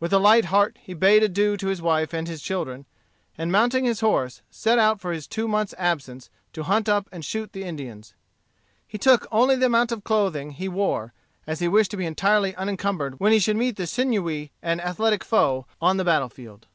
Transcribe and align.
With 0.00 0.12
a 0.12 0.18
light 0.18 0.44
heart 0.44 0.78
he 0.82 0.92
bade 0.92 1.22
adieu 1.22 1.56
to 1.56 1.68
his 1.68 1.80
wife 1.80 2.12
and 2.12 2.28
his 2.28 2.42
children, 2.42 2.84
and 3.38 3.50
mounting 3.50 3.86
his 3.86 4.00
horse, 4.00 4.42
set 4.50 4.78
out 4.78 5.00
for 5.00 5.12
his 5.12 5.26
two 5.26 5.48
months' 5.48 5.74
absence 5.78 6.28
to 6.52 6.64
hunt 6.64 6.90
up 6.90 7.08
and 7.10 7.24
shoot 7.24 7.54
the 7.54 7.64
Indians. 7.64 8.12
He 8.86 8.98
took 8.98 9.26
only 9.32 9.56
the 9.56 9.64
amount 9.64 9.90
of 9.90 10.04
clothing 10.04 10.50
he 10.50 10.68
wore, 10.68 11.14
as 11.46 11.60
he 11.60 11.68
wished 11.68 11.90
to 11.92 11.96
be 11.96 12.04
entirely 12.04 12.54
unencumbered 12.54 13.18
when 13.18 13.32
he 13.32 13.38
should 13.38 13.56
meet 13.56 13.76
the 13.76 13.86
sinewy 13.86 14.52
and 14.60 14.78
athletic 14.78 15.24
foe 15.24 15.64
on 15.80 15.96
the 15.96 16.04
battle 16.04 16.28
field. 16.28 16.66